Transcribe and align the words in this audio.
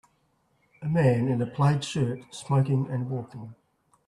A 0.81 0.87
man 0.89 1.27
in 1.27 1.43
a 1.43 1.45
plaid 1.45 1.83
shirt 1.83 2.23
smoking 2.33 2.89
and 2.89 3.07
walking. 3.07 3.53